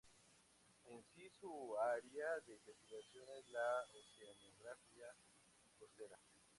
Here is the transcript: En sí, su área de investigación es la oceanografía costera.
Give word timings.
En 0.85 1.03
sí, 1.13 1.29
su 1.39 1.77
área 1.77 2.39
de 2.47 2.55
investigación 2.55 3.23
es 3.37 3.47
la 3.49 3.85
oceanografía 3.93 5.15
costera. 5.77 6.17